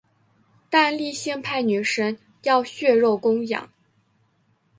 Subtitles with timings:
[0.67, 3.69] 但性力派女神要血肉供养。